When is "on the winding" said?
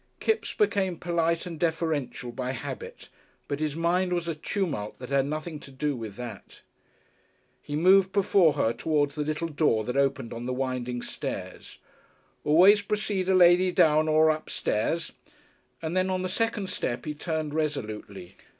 10.33-11.03